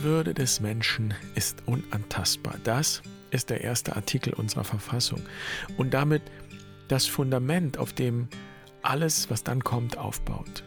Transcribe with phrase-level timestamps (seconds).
[0.00, 2.54] Die Würde des Menschen ist unantastbar.
[2.64, 5.20] Das ist der erste Artikel unserer Verfassung
[5.76, 6.22] und damit
[6.88, 8.28] das Fundament, auf dem
[8.80, 10.64] alles, was dann kommt, aufbaut.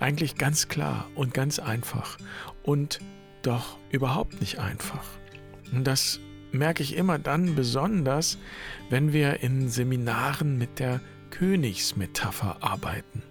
[0.00, 2.18] Eigentlich ganz klar und ganz einfach
[2.64, 2.98] und
[3.42, 5.06] doch überhaupt nicht einfach.
[5.70, 6.18] Und das
[6.50, 8.38] merke ich immer dann besonders,
[8.90, 11.00] wenn wir in Seminaren mit der
[11.30, 13.22] Königsmetapher arbeiten.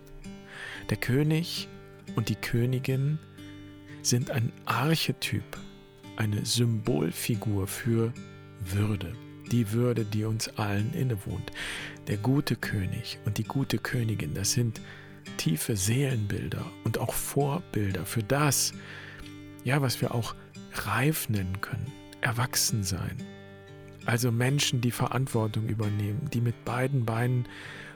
[0.89, 1.67] Der König
[2.15, 3.19] und die Königin
[4.09, 5.43] sind ein Archetyp,
[6.15, 8.13] eine Symbolfigur für
[8.63, 9.13] Würde,
[9.51, 11.51] die Würde, die uns allen innewohnt.
[12.07, 14.81] Der gute König und die gute Königin, das sind
[15.37, 18.73] tiefe Seelenbilder und auch Vorbilder für das,
[19.63, 20.35] ja, was wir auch
[20.73, 23.17] reif nennen können, erwachsen sein.
[24.05, 27.45] Also Menschen, die Verantwortung übernehmen, die mit beiden Beinen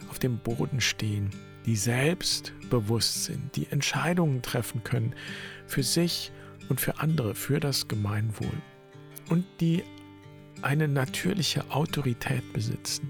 [0.09, 1.31] auf dem Boden stehen,
[1.65, 5.13] die selbstbewusst sind, die Entscheidungen treffen können
[5.67, 6.31] für sich
[6.69, 8.51] und für andere, für das Gemeinwohl
[9.29, 9.83] und die
[10.61, 13.09] eine natürliche Autorität besitzen,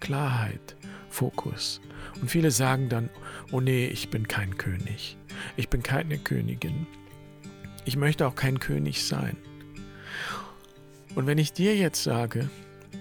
[0.00, 0.76] Klarheit,
[1.08, 1.80] Fokus.
[2.20, 3.10] Und viele sagen dann,
[3.50, 5.16] oh nee, ich bin kein König,
[5.56, 6.86] ich bin keine Königin,
[7.84, 9.36] ich möchte auch kein König sein.
[11.14, 12.48] Und wenn ich dir jetzt sage,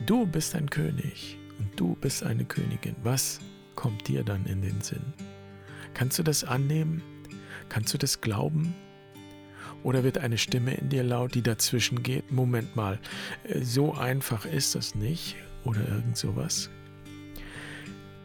[0.06, 3.40] du bist ein König und du bist eine Königin, was
[3.76, 5.14] kommt dir dann in den Sinn?
[5.94, 7.02] Kannst du das annehmen?
[7.70, 8.76] Kannst du das glauben?
[9.84, 12.32] Oder wird eine Stimme in dir laut, die dazwischen geht?
[12.32, 13.00] Moment mal,
[13.44, 15.36] äh, so einfach ist das nicht.
[15.64, 16.70] Oder irgend sowas.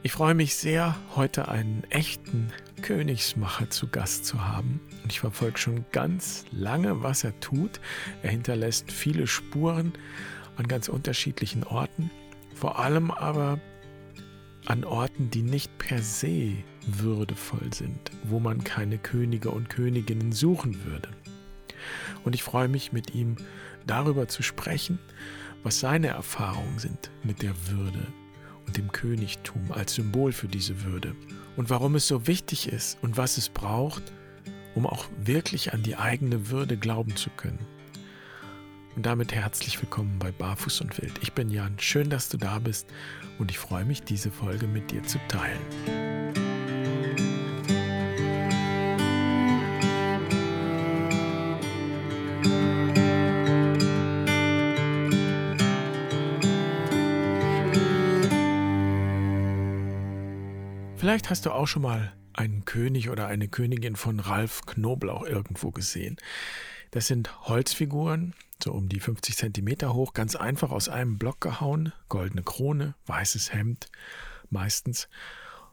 [0.02, 4.80] Ich freue mich sehr, heute einen echten Königsmacher zu Gast zu haben.
[5.02, 7.80] Und ich verfolge schon ganz lange, was er tut.
[8.22, 9.92] Er hinterlässt viele Spuren
[10.56, 12.10] an ganz unterschiedlichen Orten.
[12.54, 13.58] Vor allem aber
[14.66, 16.52] an Orten, die nicht per se
[16.86, 21.08] würdevoll sind, wo man keine Könige und Königinnen suchen würde.
[22.24, 23.36] Und ich freue mich mit ihm
[23.86, 24.98] darüber zu sprechen,
[25.62, 28.06] was seine Erfahrungen sind mit der Würde
[28.66, 31.14] und dem Königtum als Symbol für diese Würde
[31.56, 34.12] und warum es so wichtig ist und was es braucht,
[34.74, 37.75] um auch wirklich an die eigene Würde glauben zu können.
[38.96, 41.12] Und damit herzlich willkommen bei Barfuß und Wild.
[41.20, 42.88] Ich bin Jan, schön, dass du da bist
[43.38, 45.60] und ich freue mich, diese Folge mit dir zu teilen.
[60.96, 65.70] Vielleicht hast du auch schon mal einen König oder eine Königin von Ralf Knoblauch irgendwo
[65.70, 66.16] gesehen.
[66.90, 71.92] Das sind Holzfiguren, so um die 50 Zentimeter hoch, ganz einfach aus einem Block gehauen,
[72.08, 73.88] goldene Krone, weißes Hemd,
[74.50, 75.08] meistens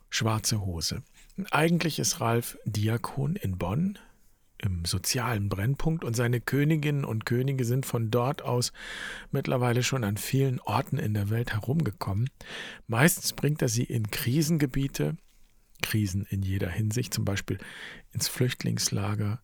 [0.10, 1.04] schwarze Hose.
[1.52, 3.98] Eigentlich ist Ralf Diakon in Bonn
[4.64, 8.72] im sozialen Brennpunkt und seine Königinnen und Könige sind von dort aus
[9.32, 12.30] mittlerweile schon an vielen Orten in der Welt herumgekommen.
[12.88, 15.18] Meistens bringt er sie in Krisengebiete,
[15.82, 17.58] Krisen in jeder Hinsicht, zum Beispiel
[18.14, 19.42] ins Flüchtlingslager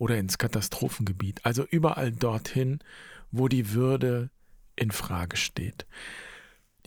[0.00, 2.80] oder ins Katastrophengebiet, also überall dorthin,
[3.30, 4.30] wo die Würde
[4.74, 5.86] in Frage steht.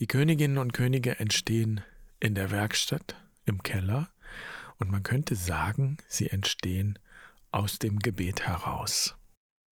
[0.00, 1.80] Die Königinnen und Könige entstehen
[2.18, 3.14] in der Werkstatt,
[3.46, 4.08] im Keller,
[4.78, 6.98] und man könnte sagen, sie entstehen
[7.52, 9.16] aus dem Gebet heraus.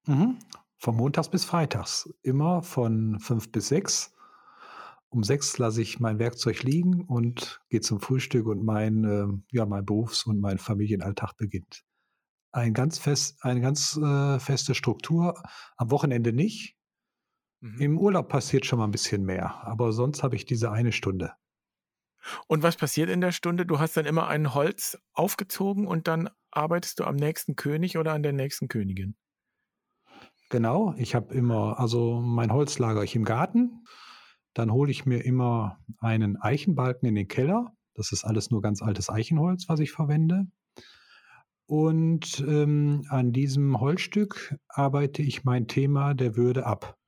[0.06, 0.38] Mhm.
[0.78, 4.14] Von Montags bis Freitags, immer von fünf bis sechs
[5.12, 9.66] um sechs lasse ich mein Werkzeug liegen und gehe zum Frühstück und mein, äh, ja,
[9.66, 11.84] mein Berufs- und mein Familienalltag beginnt.
[12.52, 15.42] Ein ganz fest, eine ganz äh, feste Struktur,
[15.76, 16.76] am Wochenende nicht.
[17.60, 17.80] Mhm.
[17.80, 21.32] Im Urlaub passiert schon mal ein bisschen mehr, aber sonst habe ich diese eine Stunde.
[22.46, 23.66] Und was passiert in der Stunde?
[23.66, 28.12] Du hast dann immer ein Holz aufgezogen und dann arbeitest du am nächsten König oder
[28.12, 29.16] an der nächsten Königin?
[30.50, 33.84] Genau, ich habe immer, also mein Holz lagere ich im Garten
[34.54, 37.74] dann hole ich mir immer einen Eichenbalken in den Keller.
[37.94, 40.46] Das ist alles nur ganz altes Eichenholz, was ich verwende.
[41.72, 46.98] Und ähm, an diesem Holzstück arbeite ich mein Thema der Würde ab.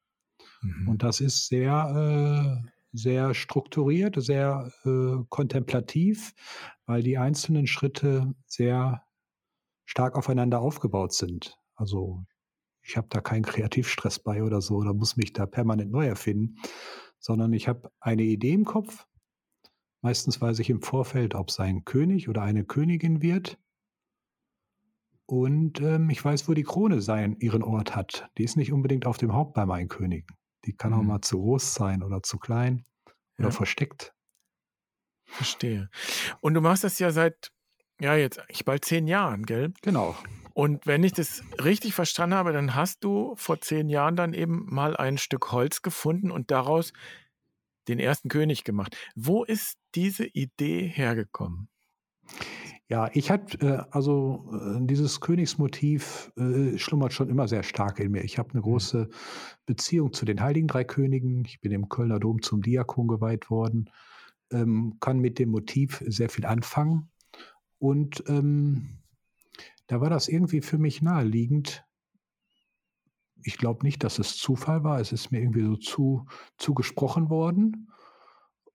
[0.63, 0.89] Mhm.
[0.89, 6.33] Und das ist sehr, äh, sehr strukturiert, sehr äh, kontemplativ,
[6.87, 9.03] weil die einzelnen Schritte sehr
[9.85, 11.59] stark aufeinander aufgebaut sind.
[11.75, 12.25] Also
[12.81, 16.57] ich habe da keinen Kreativstress bei oder so oder muss mich da permanent neu erfinden,
[17.19, 19.07] sondern ich habe eine Idee im Kopf.
[20.01, 23.59] Meistens weiß ich im Vorfeld, ob es ein König oder eine Königin wird.
[25.26, 28.29] Und ähm, ich weiß, wo die Krone sein, ihren Ort hat.
[28.37, 30.37] Die ist nicht unbedingt auf dem Haupt bei meinen Königen.
[30.65, 30.99] Die kann mhm.
[30.99, 32.85] auch mal zu groß sein oder zu klein
[33.38, 33.55] oder ja.
[33.55, 34.12] versteckt.
[35.26, 35.88] Verstehe.
[36.41, 37.50] Und du machst das ja seit,
[38.00, 39.73] ja, jetzt ich bald zehn Jahren, gell?
[39.82, 40.15] Genau.
[40.53, 44.67] Und wenn ich das richtig verstanden habe, dann hast du vor zehn Jahren dann eben
[44.67, 46.93] mal ein Stück Holz gefunden und daraus
[47.88, 48.97] den ersten König gemacht.
[49.17, 51.69] Wo ist diese Idee hergekommen?
[52.94, 58.12] Ja, ich hatte, äh, also äh, dieses Königsmotiv äh, schlummert schon immer sehr stark in
[58.12, 58.23] mir.
[58.23, 58.67] Ich habe eine mhm.
[58.67, 59.08] große
[59.67, 61.44] Beziehung zu den Heiligen Drei Königen.
[61.44, 63.91] Ich bin im Kölner Dom zum Diakon geweiht worden,
[64.52, 67.11] ähm, kann mit dem Motiv sehr viel anfangen.
[67.79, 69.00] Und ähm,
[69.88, 71.85] da war das irgendwie für mich naheliegend.
[73.43, 75.00] Ich glaube nicht, dass es Zufall war.
[75.00, 76.26] Es ist mir irgendwie so zu,
[76.58, 77.88] zugesprochen worden.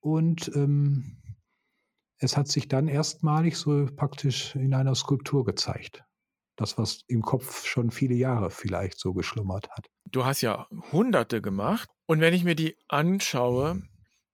[0.01, 1.19] Und ähm,
[2.19, 6.03] es hat sich dann erstmalig so praktisch in einer Skulptur gezeigt.
[6.57, 9.87] Das, was im Kopf schon viele Jahre vielleicht so geschlummert hat.
[10.11, 11.89] Du hast ja hunderte gemacht.
[12.05, 13.83] Und wenn ich mir die anschaue,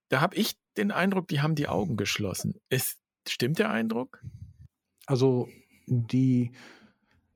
[0.10, 2.60] da habe ich den Eindruck, die haben die Augen geschlossen.
[2.70, 2.98] Ist,
[3.28, 4.24] stimmt der Eindruck?
[5.06, 5.48] Also
[5.86, 6.52] die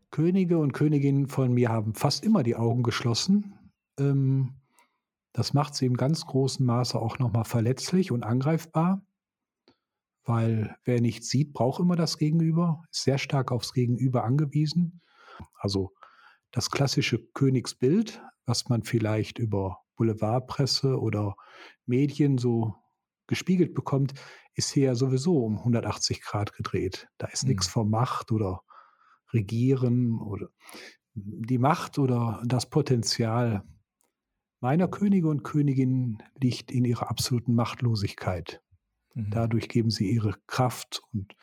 [0.09, 3.53] Könige und Königinnen von mir haben fast immer die Augen geschlossen.
[3.99, 4.55] Ähm,
[5.33, 9.03] das macht sie im ganz großen Maße auch nochmal verletzlich und angreifbar
[10.23, 15.01] weil wer nicht sieht, braucht immer das Gegenüber, ist sehr stark aufs Gegenüber angewiesen.
[15.57, 15.93] Also
[16.51, 21.35] das klassische Königsbild, was man vielleicht über Boulevardpresse oder
[21.85, 22.75] Medien so
[23.27, 24.13] gespiegelt bekommt,
[24.55, 27.07] ist hier ja sowieso um 180 Grad gedreht.
[27.17, 27.49] Da ist mhm.
[27.49, 28.61] nichts von Macht oder
[29.31, 30.49] Regieren oder
[31.13, 33.63] die Macht oder das Potenzial
[34.59, 38.61] meiner Könige und Königinnen liegt in ihrer absoluten Machtlosigkeit.
[39.13, 39.31] Mhm.
[39.31, 41.35] Dadurch geben sie ihre Kraft und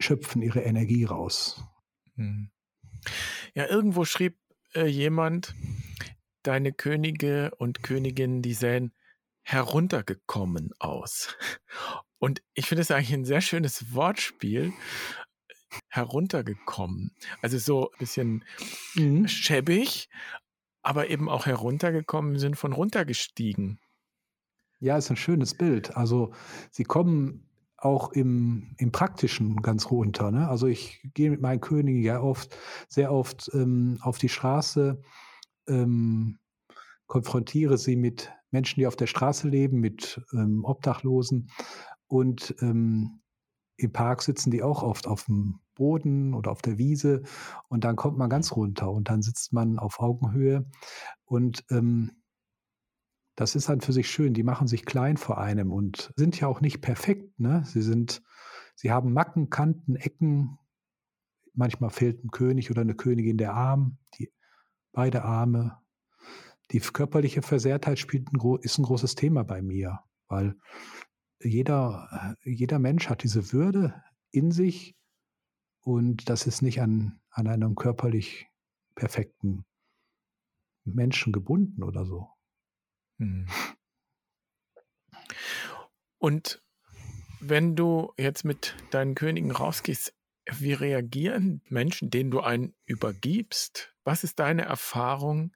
[0.00, 1.64] schöpfen ihre Energie raus.
[2.16, 2.50] Mhm.
[3.54, 4.38] Ja, irgendwo schrieb
[4.74, 5.54] äh, jemand,
[6.42, 8.92] deine Könige und Königinnen, die sähen
[9.42, 11.36] heruntergekommen aus.
[12.20, 14.72] Und ich finde es eigentlich ein sehr schönes Wortspiel.
[15.88, 17.14] Heruntergekommen.
[17.42, 18.44] Also so ein bisschen
[18.94, 19.28] mhm.
[19.28, 20.08] schäbig,
[20.82, 23.78] aber eben auch heruntergekommen im Sinn von runtergestiegen.
[24.80, 25.96] Ja, ist ein schönes Bild.
[25.96, 26.32] Also
[26.70, 30.30] sie kommen auch im, im Praktischen ganz runter.
[30.30, 30.48] Ne?
[30.48, 32.56] Also ich gehe mit meinen Königen ja oft,
[32.88, 35.00] sehr oft ähm, auf die Straße,
[35.68, 36.38] ähm,
[37.06, 41.50] konfrontiere sie mit Menschen, die auf der Straße leben, mit ähm, Obdachlosen.
[42.06, 43.20] Und ähm,
[43.76, 47.22] im Park sitzen die auch oft auf dem Boden oder auf der Wiese.
[47.68, 50.66] Und dann kommt man ganz runter und dann sitzt man auf Augenhöhe.
[51.24, 52.10] Und ähm,
[53.38, 54.34] das ist dann für sich schön.
[54.34, 57.38] Die machen sich klein vor einem und sind ja auch nicht perfekt.
[57.38, 57.62] Ne?
[57.64, 58.20] Sie sind,
[58.74, 60.58] sie haben Macken, Kanten, Ecken.
[61.54, 64.32] Manchmal fehlt ein König oder eine Königin der Arm, die,
[64.90, 65.78] beide Arme.
[66.72, 70.56] Die körperliche Versehrtheit spielt ein, ist ein großes Thema bei mir, weil
[71.40, 74.02] jeder, jeder Mensch hat diese Würde
[74.32, 74.96] in sich
[75.82, 78.48] und das ist nicht an, an einem körperlich
[78.96, 79.64] perfekten
[80.82, 82.28] Menschen gebunden oder so.
[83.18, 83.46] Mhm.
[86.18, 86.62] Und
[87.40, 90.14] wenn du jetzt mit deinen Königen rausgehst,
[90.50, 93.94] wie reagieren Menschen, denen du einen übergibst?
[94.04, 95.52] Was ist deine Erfahrung,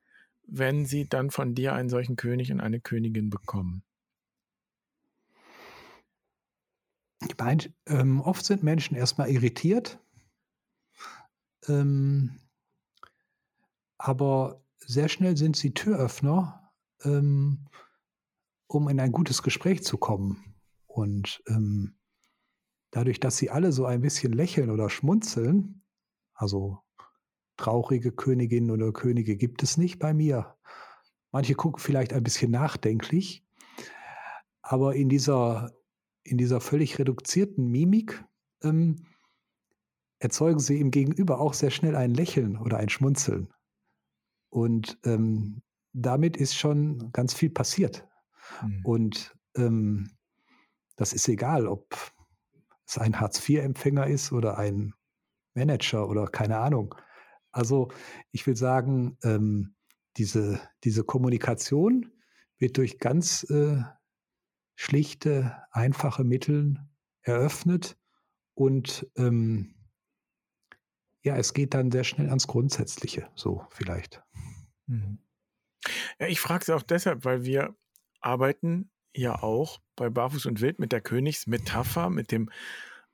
[0.47, 3.82] wenn sie dann von dir einen solchen König und eine Königin bekommen?
[7.26, 9.99] Ich meine, ähm, oft sind Menschen erstmal irritiert,
[11.69, 12.40] ähm,
[13.97, 16.62] aber sehr schnell sind sie Türöffner
[17.04, 17.66] ähm,
[18.66, 20.54] um in ein gutes Gespräch zu kommen.
[20.87, 21.97] Und ähm,
[22.90, 25.82] dadurch, dass sie alle so ein bisschen lächeln oder schmunzeln,
[26.35, 26.78] also
[27.56, 30.56] traurige Königinnen oder Könige gibt es nicht bei mir.
[31.30, 33.44] Manche gucken vielleicht ein bisschen nachdenklich,
[34.61, 35.73] aber in dieser,
[36.25, 38.25] in dieser völlig reduzierten Mimik
[38.62, 39.06] ähm,
[40.18, 43.52] erzeugen sie im Gegenüber auch sehr schnell ein Lächeln oder ein Schmunzeln.
[44.50, 48.06] Und ähm, damit ist schon ganz viel passiert.
[48.62, 48.80] Mhm.
[48.84, 50.11] Und ähm,
[50.96, 51.96] das ist egal, ob
[52.87, 54.94] es ein Hartz-IV-Empfänger ist oder ein
[55.54, 56.94] Manager oder keine Ahnung.
[57.50, 57.90] Also
[58.30, 59.75] ich will sagen, ähm,
[60.16, 62.12] diese, diese Kommunikation
[62.58, 63.82] wird durch ganz äh,
[64.75, 66.78] schlichte, einfache Mittel
[67.22, 67.99] eröffnet
[68.54, 69.75] und ähm,
[71.22, 74.22] ja, es geht dann sehr schnell ans Grundsätzliche, so vielleicht.
[74.87, 75.18] Mhm.
[76.18, 77.74] Ja, ich frage es auch deshalb, weil wir
[78.20, 82.50] arbeiten ja auch bei Barfuß und Wild mit der Königsmetapher, mit dem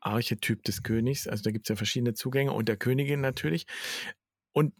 [0.00, 1.26] Archetyp des Königs.
[1.26, 3.66] Also da gibt es ja verschiedene Zugänge und der Königin natürlich.
[4.52, 4.74] Und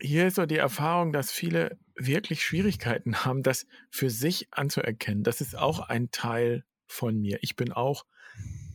[0.00, 5.22] hier ist so die Erfahrung, dass viele wirklich Schwierigkeiten haben, das für sich anzuerkennen.
[5.22, 7.38] Das ist auch ein Teil von mir.
[7.42, 8.04] Ich bin auch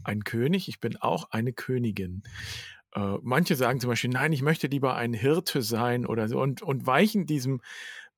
[0.04, 2.24] ein König, ich bin auch eine Königin.
[2.94, 6.62] Äh, manche sagen zum Beispiel, nein, ich möchte lieber ein Hirte sein oder so und,
[6.62, 7.62] und weichen diesem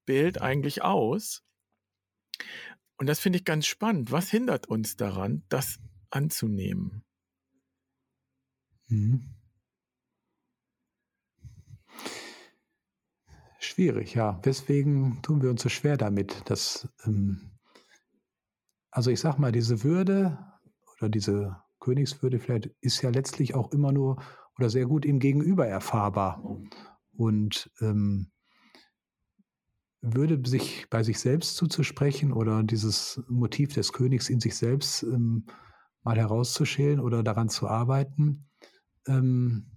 [0.05, 1.43] Bild eigentlich aus.
[2.97, 4.11] Und das finde ich ganz spannend.
[4.11, 7.03] Was hindert uns daran, das anzunehmen?
[8.87, 9.35] Mhm.
[13.59, 14.39] Schwierig, ja.
[14.43, 17.57] Weswegen tun wir uns so schwer damit, dass, ähm,
[18.91, 20.37] also ich sag mal, diese Würde
[20.95, 24.21] oder diese Königswürde vielleicht ist ja letztlich auch immer nur
[24.57, 26.43] oder sehr gut im Gegenüber erfahrbar.
[27.17, 28.31] Und ähm,
[30.13, 35.45] würde sich bei sich selbst zuzusprechen oder dieses Motiv des Königs in sich selbst ähm,
[36.03, 38.47] mal herauszuschälen oder daran zu arbeiten,
[39.07, 39.71] ähm,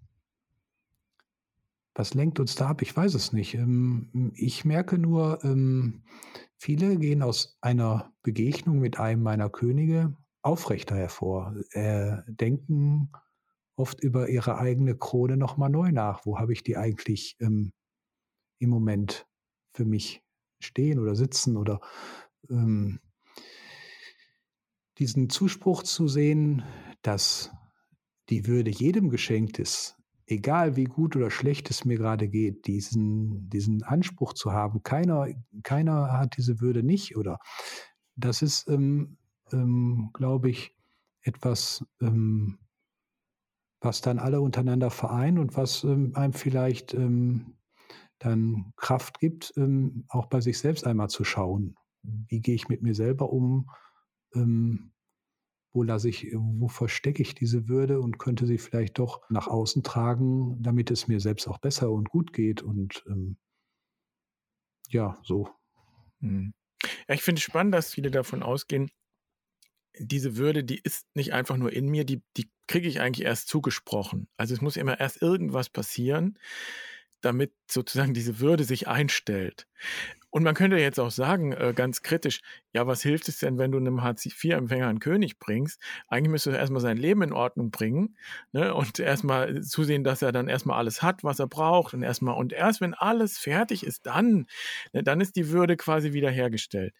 [1.94, 2.82] was lenkt uns da ab?
[2.82, 3.54] Ich weiß es nicht.
[3.54, 6.04] Ähm, ich merke nur, ähm,
[6.56, 13.11] viele gehen aus einer Begegnung mit einem meiner Könige aufrechter hervor, denken
[13.75, 16.25] oft über ihre eigene Krone nochmal neu nach.
[16.25, 17.73] Wo habe ich die eigentlich ähm,
[18.58, 19.27] im Moment
[19.78, 20.25] für mich
[20.58, 21.80] stehen oder sitzen oder
[22.50, 22.99] ähm,
[24.99, 26.64] diesen Zuspruch zu sehen,
[27.02, 27.52] dass
[28.28, 33.49] die Würde jedem geschenkt ist, egal wie gut oder schlecht es mir gerade geht, diesen,
[33.49, 35.28] diesen Anspruch zu haben, keiner,
[35.62, 37.38] keiner hat diese Würde nicht, oder
[38.16, 39.16] das ist, ähm,
[39.52, 40.75] ähm, glaube ich,
[41.23, 42.58] etwas, ähm,
[43.80, 47.58] was dann alle untereinander vereint und was ähm, einem vielleicht ähm,
[48.18, 51.76] dann Kraft gibt, ähm, auch bei sich selbst einmal zu schauen.
[52.02, 53.70] Wie gehe ich mit mir selber um?
[55.72, 59.82] wo lasse ich, wo verstecke ich diese Würde und könnte sie vielleicht doch nach außen
[59.82, 63.37] tragen, damit es mir selbst auch besser und gut geht und ähm,
[64.88, 65.48] ja, so.
[66.20, 66.54] Hm.
[67.06, 68.90] Ja, ich finde es spannend, dass viele davon ausgehen,
[69.98, 73.48] diese Würde, die ist nicht einfach nur in mir, die, die kriege ich eigentlich erst
[73.48, 74.28] zugesprochen.
[74.37, 76.38] Also es muss immer erst irgendwas passieren,
[77.20, 79.66] damit sozusagen diese Würde sich einstellt.
[80.30, 82.40] Und man könnte jetzt auch sagen, äh, ganz kritisch,
[82.75, 85.80] ja, was hilft es denn, wenn du einem Hartz-IV-Empfänger einen König bringst?
[86.08, 88.16] Eigentlich müsstest du erstmal sein Leben in Ordnung bringen
[88.52, 88.75] ne?
[88.75, 92.52] und erstmal zusehen, dass er dann erstmal alles hat, was er braucht und erstmal, und
[92.52, 94.46] erst wenn alles fertig ist, dann,
[94.92, 96.94] ne, dann ist die Würde quasi wiederhergestellt.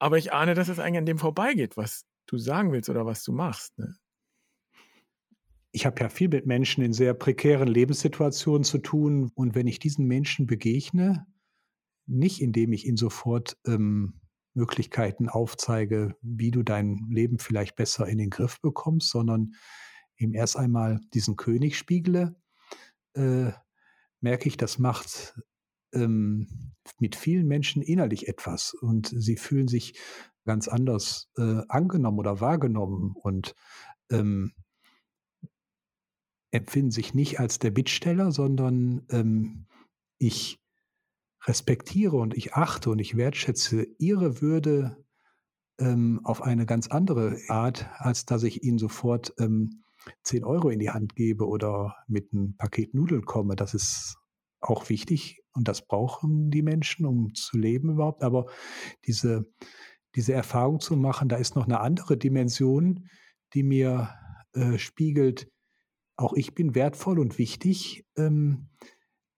[0.00, 3.22] Aber ich ahne, dass es eigentlich an dem vorbeigeht, was du sagen willst oder was
[3.22, 3.78] du machst.
[3.78, 3.94] Ne?
[5.72, 9.30] Ich habe ja viel mit Menschen in sehr prekären Lebenssituationen zu tun.
[9.34, 11.26] Und wenn ich diesen Menschen begegne,
[12.06, 14.20] nicht indem ich ihnen sofort ähm,
[14.54, 19.54] Möglichkeiten aufzeige, wie du dein Leben vielleicht besser in den Griff bekommst, sondern
[20.18, 22.36] ihm erst einmal diesen König spiegle,
[23.14, 23.52] äh,
[24.20, 25.40] merke ich, das macht
[25.94, 29.98] ähm, mit vielen Menschen innerlich etwas und sie fühlen sich
[30.44, 33.54] ganz anders äh, angenommen oder wahrgenommen und
[34.10, 34.52] ähm,
[36.52, 39.66] empfinden sich nicht als der Bittsteller, sondern ähm,
[40.18, 40.60] ich
[41.44, 45.04] respektiere und ich achte und ich wertschätze ihre Würde
[45.78, 49.82] ähm, auf eine ganz andere Art, als dass ich ihnen sofort ähm,
[50.24, 53.56] 10 Euro in die Hand gebe oder mit einem Paket Nudeln komme.
[53.56, 54.16] Das ist
[54.60, 58.22] auch wichtig und das brauchen die Menschen, um zu leben überhaupt.
[58.22, 58.46] Aber
[59.06, 59.50] diese,
[60.14, 63.08] diese Erfahrung zu machen, da ist noch eine andere Dimension,
[63.54, 64.10] die mir
[64.52, 65.51] äh, spiegelt,
[66.16, 68.04] auch ich bin wertvoll und wichtig.
[68.16, 68.68] Ähm,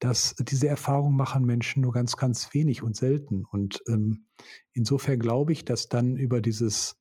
[0.04, 3.46] dass diese Erfahrung machen Menschen nur ganz, ganz wenig und selten.
[3.46, 4.26] Und ähm,
[4.74, 7.00] insofern glaube ich, dass dann über dieses,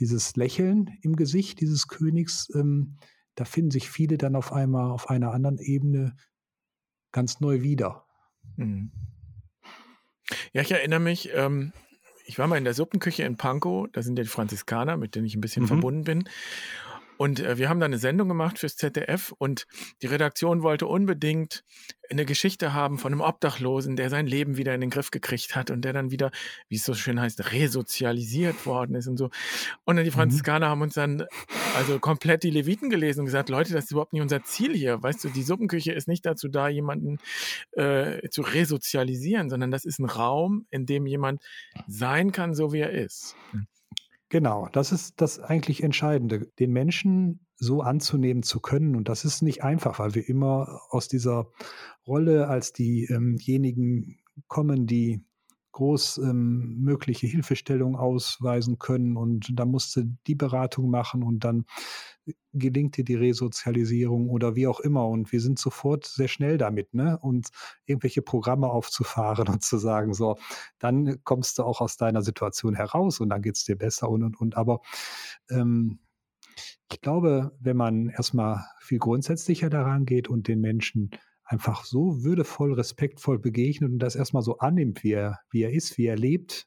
[0.00, 2.96] dieses Lächeln im Gesicht dieses Königs, ähm,
[3.36, 6.16] da finden sich viele dann auf einmal auf einer anderen Ebene
[7.12, 8.06] ganz neu wieder.
[8.56, 8.90] Mhm.
[10.52, 11.72] Ja, ich erinnere mich, ähm,
[12.26, 15.26] ich war mal in der Suppenküche in Pankow, da sind ja die Franziskaner, mit denen
[15.26, 15.68] ich ein bisschen mhm.
[15.68, 16.28] verbunden bin.
[17.16, 19.66] Und äh, wir haben da eine Sendung gemacht fürs ZDF und
[20.02, 21.64] die Redaktion wollte unbedingt
[22.10, 25.70] eine Geschichte haben von einem Obdachlosen, der sein Leben wieder in den Griff gekriegt hat
[25.70, 26.30] und der dann wieder,
[26.68, 29.30] wie es so schön heißt, resozialisiert worden ist und so.
[29.84, 30.16] Und dann die mhm.
[30.16, 30.70] Franziskaner mhm.
[30.70, 31.24] haben uns dann
[31.76, 35.02] also komplett die Leviten gelesen und gesagt, Leute, das ist überhaupt nicht unser Ziel hier.
[35.02, 37.18] Weißt du, die Suppenküche ist nicht dazu da, jemanden
[37.72, 41.42] äh, zu resozialisieren, sondern das ist ein Raum, in dem jemand
[41.86, 43.36] sein kann, so wie er ist.
[44.32, 48.96] Genau, das ist das eigentlich Entscheidende, den Menschen so anzunehmen zu können.
[48.96, 51.50] Und das ist nicht einfach, weil wir immer aus dieser
[52.06, 55.22] Rolle als diejenigen ähm kommen, die
[55.72, 59.16] groß ähm, mögliche Hilfestellung ausweisen können.
[59.16, 61.64] Und da musste die Beratung machen und dann
[62.52, 65.08] gelingt dir die Resozialisierung oder wie auch immer.
[65.08, 67.18] Und wir sind sofort sehr schnell damit, ne?
[67.20, 67.48] Und
[67.86, 70.36] irgendwelche Programme aufzufahren und zu sagen, so,
[70.78, 74.22] dann kommst du auch aus deiner Situation heraus und dann geht es dir besser und
[74.22, 74.56] und und.
[74.56, 74.80] Aber
[75.50, 75.98] ähm,
[76.90, 81.10] ich glaube, wenn man erstmal viel grundsätzlicher daran geht und den Menschen
[81.52, 85.98] einfach so würdevoll, respektvoll begegnet und das erstmal so annimmt, wie er, wie er ist,
[85.98, 86.66] wie er lebt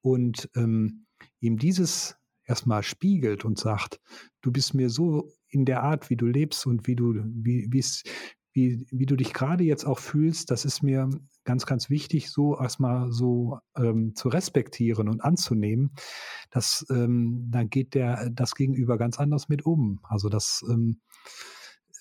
[0.00, 1.06] und ähm,
[1.40, 4.00] ihm dieses erstmal spiegelt und sagt,
[4.42, 7.68] du bist mir so in der Art, wie du lebst und wie du, wie,
[8.52, 11.10] wie, wie du dich gerade jetzt auch fühlst, das ist mir
[11.42, 15.90] ganz, ganz wichtig, so erstmal so ähm, zu respektieren und anzunehmen.
[16.50, 19.98] Das, ähm, dann geht der, das Gegenüber ganz anders mit um.
[20.04, 21.00] Also das, ähm,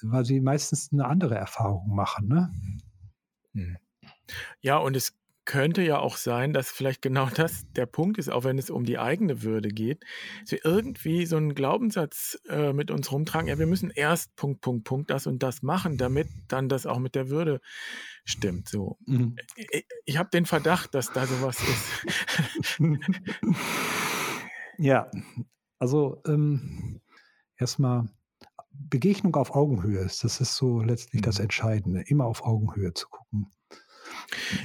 [0.04, 2.28] weil sie meistens eine andere Erfahrung machen.
[2.28, 2.52] Ne?
[3.54, 3.78] Hm.
[4.62, 5.14] Ja, und es
[5.46, 8.84] könnte ja auch sein, dass vielleicht genau das der Punkt ist, auch wenn es um
[8.84, 10.04] die eigene Würde geht,
[10.42, 14.62] dass wir irgendwie so einen Glaubenssatz äh, mit uns rumtragen, ja, wir müssen erst Punkt,
[14.62, 17.62] Punkt, Punkt das und das machen, damit dann das auch mit der Würde
[18.26, 18.68] stimmt.
[18.68, 18.98] So.
[19.06, 19.36] Mhm.
[19.56, 22.80] Ich, ich habe den Verdacht, dass da sowas ist.
[24.78, 25.10] ja,
[25.78, 27.02] also ähm,
[27.58, 28.10] erstmal
[28.90, 31.44] Begegnung auf Augenhöhe ist, das ist so letztlich das mhm.
[31.44, 33.52] Entscheidende, immer auf Augenhöhe zu gucken.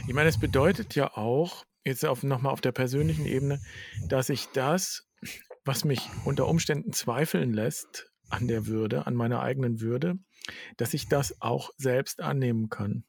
[0.07, 3.61] Ich meine, es bedeutet ja auch, jetzt auf, nochmal auf der persönlichen Ebene,
[4.09, 5.09] dass ich das,
[5.64, 10.19] was mich unter Umständen zweifeln lässt an der Würde, an meiner eigenen Würde,
[10.76, 13.05] dass ich das auch selbst annehmen kann.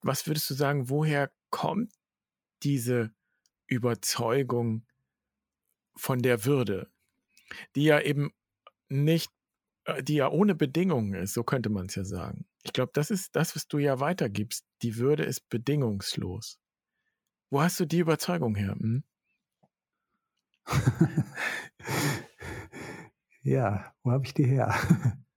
[0.00, 1.92] Was würdest du sagen, woher kommt
[2.62, 3.12] diese
[3.66, 4.86] Überzeugung
[5.94, 6.90] von der Würde,
[7.74, 8.32] die ja eben
[8.88, 9.30] nicht,
[9.84, 12.46] äh, die ja ohne Bedingungen ist, so könnte man es ja sagen.
[12.62, 14.64] Ich glaube, das ist das, was du ja weitergibst.
[14.82, 16.58] Die Würde ist bedingungslos.
[17.50, 18.74] Wo hast du die Überzeugung her?
[18.78, 19.04] Hm?
[23.42, 24.74] ja, wo habe ich die her?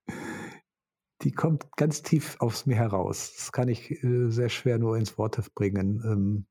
[1.22, 3.34] die kommt ganz tief aus mir heraus.
[3.36, 6.48] Das kann ich äh, sehr schwer nur ins Wort bringen, ähm,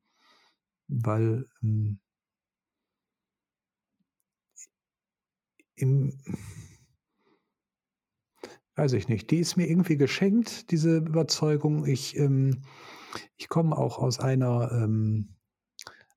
[0.88, 2.00] weil ähm,
[5.74, 6.18] im
[8.76, 11.86] weiß ich nicht, die ist mir irgendwie geschenkt, diese Überzeugung.
[11.86, 12.62] Ich, ähm,
[13.36, 15.36] ich komme auch aus einer, ähm,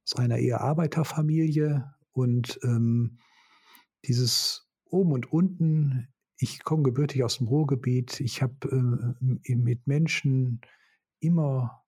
[0.04, 3.20] aus einer eher Arbeiterfamilie und ähm,
[4.06, 10.62] dieses oben und unten, ich komme gebürtig aus dem Ruhrgebiet, ich habe äh, mit Menschen
[11.20, 11.84] immer,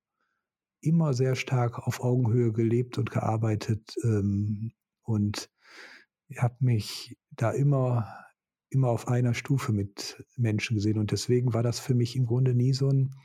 [0.82, 4.71] immer sehr stark auf Augenhöhe gelebt und gearbeitet ähm,
[5.04, 5.49] und
[6.38, 8.25] habe mich da immer
[8.69, 10.97] immer auf einer Stufe mit Menschen gesehen.
[10.97, 13.15] Und deswegen war das für mich im Grunde nie so ein,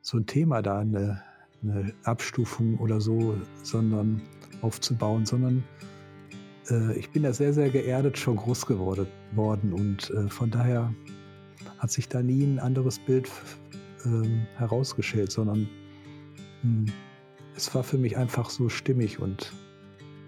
[0.00, 1.22] so ein Thema da, eine,
[1.62, 4.22] eine Abstufung oder so, sondern
[4.62, 5.64] aufzubauen, sondern
[6.70, 10.92] äh, ich bin da sehr, sehr geerdet schon groß geworden worden und äh, von daher
[11.78, 13.30] hat sich da nie ein anderes Bild
[14.04, 15.68] äh, herausgestellt, sondern
[16.62, 16.86] mh, hm,
[17.56, 19.52] es war für mich einfach so stimmig und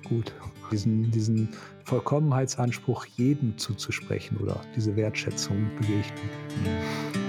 [0.03, 0.33] gut.
[0.71, 1.49] Diesen, diesen
[1.85, 7.22] Vollkommenheitsanspruch jedem zuzusprechen oder diese Wertschätzung begegnen.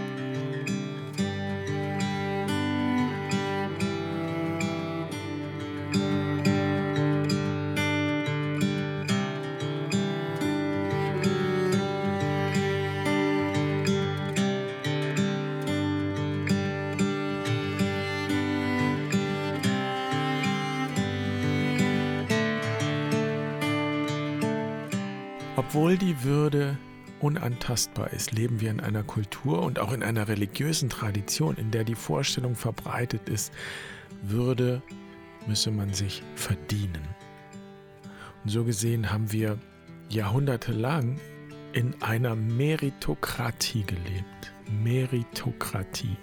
[27.64, 31.84] Unantastbar ist, leben wir in einer Kultur und auch in einer religiösen Tradition, in der
[31.84, 33.54] die Vorstellung verbreitet ist,
[34.22, 34.82] Würde
[35.48, 37.02] müsse man sich verdienen.
[38.44, 39.58] Und so gesehen haben wir
[40.10, 41.20] jahrhundertelang
[41.74, 44.54] in einer Meritokratie gelebt.
[44.84, 46.16] Meritokratie.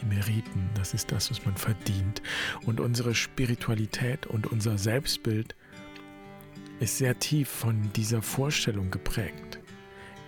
[0.00, 2.20] Die Meriten, das ist das, was man verdient.
[2.66, 5.56] Und unsere Spiritualität und unser Selbstbild
[6.80, 9.59] ist sehr tief von dieser Vorstellung geprägt.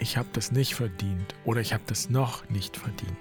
[0.02, 3.16] Ich habe das nicht verdient oder ich habe das noch nicht verdient.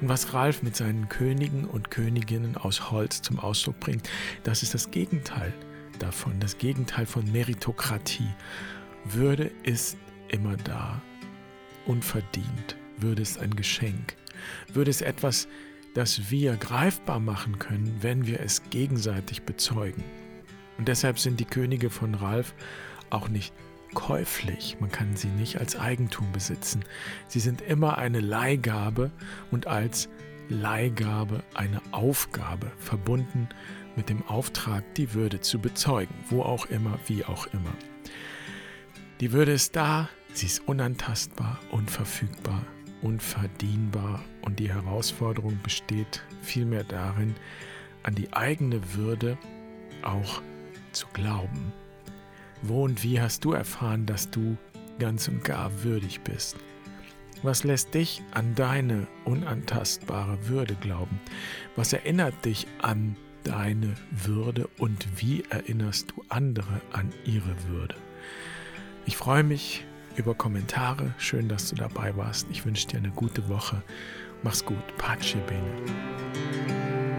[0.00, 4.10] Und was Ralf mit seinen Königen und Königinnen aus Holz zum Ausdruck bringt,
[4.42, 5.54] das ist das Gegenteil
[6.00, 8.34] davon, das Gegenteil von Meritokratie.
[9.04, 11.00] Würde ist immer da,
[11.86, 12.76] unverdient.
[12.98, 14.16] Würde ist ein Geschenk.
[14.72, 15.46] Würde ist etwas,
[15.94, 20.02] das wir greifbar machen können, wenn wir es gegenseitig bezeugen.
[20.78, 22.54] Und deshalb sind die Könige von Ralf
[23.10, 23.54] auch nicht
[23.94, 24.76] käuflich.
[24.80, 26.84] Man kann sie nicht als Eigentum besitzen.
[27.28, 29.10] Sie sind immer eine Leihgabe
[29.50, 30.08] und als
[30.48, 33.48] Leihgabe eine Aufgabe, verbunden
[33.96, 37.72] mit dem Auftrag, die Würde zu bezeugen, wo auch immer, wie auch immer.
[39.20, 42.64] Die Würde ist da, sie ist unantastbar, unverfügbar,
[43.02, 47.34] unverdienbar und die Herausforderung besteht vielmehr darin,
[48.02, 49.38] an die eigene Würde
[50.02, 50.42] auch
[50.92, 51.72] zu glauben.
[52.62, 54.56] Wo und wie hast du erfahren, dass du
[54.98, 56.56] ganz und gar würdig bist?
[57.42, 61.18] Was lässt dich an deine unantastbare Würde glauben?
[61.74, 67.96] Was erinnert dich an deine Würde und wie erinnerst du andere an ihre Würde?
[69.06, 71.12] Ich freue mich über Kommentare.
[71.18, 72.46] Schön, dass du dabei warst.
[72.52, 73.82] Ich wünsche dir eine gute Woche.
[74.44, 74.96] Mach's gut.
[74.98, 77.11] Pace bene.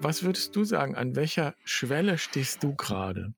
[0.00, 0.94] Was würdest du sagen?
[0.94, 3.34] An welcher Schwelle stehst du gerade?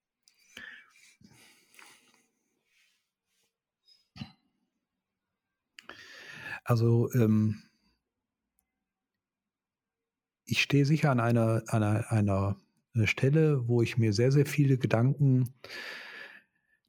[6.64, 7.62] Also ähm,
[10.44, 12.60] ich stehe sicher an einer, einer, einer
[13.06, 15.54] Stelle, wo ich mir sehr, sehr viele Gedanken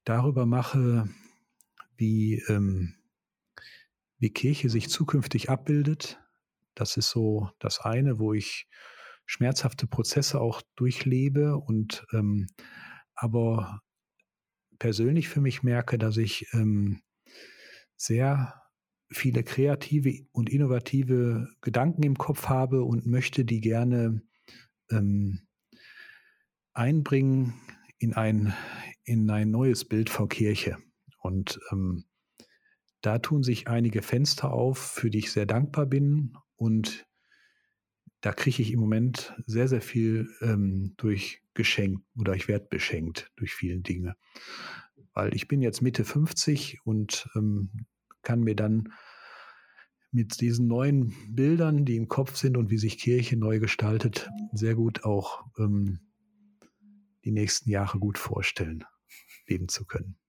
[0.04, 1.08] darüber mache,
[1.96, 2.96] wie, ähm,
[4.18, 6.20] wie Kirche sich zukünftig abbildet.
[6.76, 8.68] Das ist so das eine, wo ich
[9.32, 12.48] schmerzhafte Prozesse auch durchlebe und ähm,
[13.16, 13.80] aber
[14.78, 17.02] persönlich für mich merke, dass ich ähm,
[17.96, 18.62] sehr
[19.10, 24.22] viele kreative und innovative Gedanken im Kopf habe und möchte die gerne
[24.90, 25.48] ähm,
[26.74, 27.54] einbringen
[28.00, 28.54] in ein,
[29.06, 30.78] in ein neues Bild von Kirche.
[31.20, 32.04] Und ähm,
[33.00, 37.06] da tun sich einige Fenster auf, für die ich sehr dankbar bin und
[38.22, 43.32] da kriege ich im Moment sehr, sehr viel ähm, durch geschenkt oder ich werde beschenkt
[43.36, 44.16] durch viele Dinge.
[45.14, 47.72] Weil ich bin jetzt Mitte 50 und ähm,
[48.22, 48.94] kann mir dann
[50.12, 54.76] mit diesen neuen Bildern, die im Kopf sind und wie sich Kirche neu gestaltet, sehr
[54.76, 56.00] gut auch ähm,
[57.24, 58.84] die nächsten Jahre gut vorstellen,
[59.48, 60.21] leben zu können.